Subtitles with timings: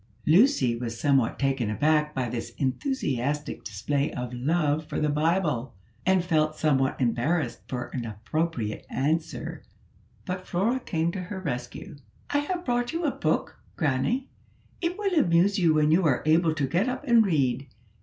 [0.25, 5.75] Lucy was somewhat taken aback by this enthusiastic display of love for the Bible,
[6.07, 9.61] and felt somewhat embarrassed for an appropriate answer;
[10.25, 11.97] but Flora came to her rescue:
[12.31, 14.31] "I have brought you a book, granny;
[14.81, 17.67] it will amuse you when you are able to get up and read.